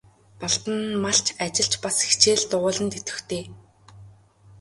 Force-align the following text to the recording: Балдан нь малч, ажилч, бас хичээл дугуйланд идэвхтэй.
Балдан 0.39 0.79
нь 0.89 0.99
малч, 1.03 1.25
ажилч, 1.45 1.73
бас 1.83 1.97
хичээл 2.07 2.43
дугуйланд 2.49 2.93
идэвхтэй. 2.99 3.43